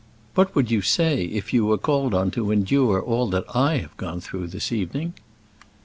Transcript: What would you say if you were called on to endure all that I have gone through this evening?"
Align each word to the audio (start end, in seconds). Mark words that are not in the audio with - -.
What 0.33 0.55
would 0.55 0.71
you 0.71 0.81
say 0.81 1.25
if 1.25 1.53
you 1.53 1.63
were 1.67 1.77
called 1.77 2.15
on 2.15 2.31
to 2.31 2.49
endure 2.49 2.99
all 2.99 3.27
that 3.29 3.43
I 3.55 3.77
have 3.77 3.95
gone 3.97 4.19
through 4.19 4.47
this 4.47 4.71
evening?" 4.71 5.13